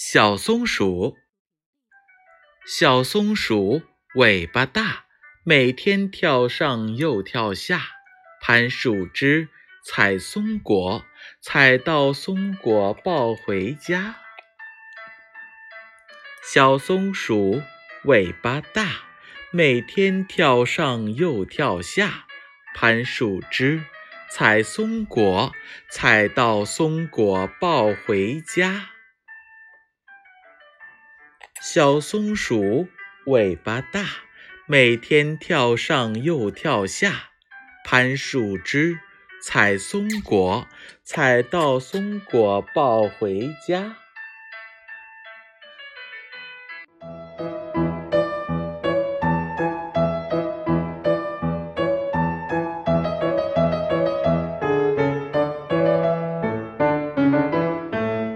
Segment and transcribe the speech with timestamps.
[0.00, 1.16] 小松鼠，
[2.64, 3.82] 小松鼠
[4.14, 5.06] 尾巴大，
[5.42, 7.82] 每天跳上又跳下，
[8.40, 9.48] 攀树枝，
[9.84, 11.04] 采松果，
[11.40, 14.14] 采到松果抱回家。
[16.44, 17.60] 小松鼠
[18.04, 19.02] 尾巴大，
[19.50, 22.24] 每天跳上又跳下，
[22.72, 23.82] 攀树枝，
[24.30, 25.52] 采松果，
[25.90, 28.90] 采到松果抱回家。
[31.60, 32.86] 小松鼠
[33.26, 34.06] 尾巴大，
[34.66, 37.30] 每天跳上又跳下，
[37.84, 39.00] 攀树枝，
[39.42, 40.68] 采松果，
[41.02, 43.96] 采到松果抱回家。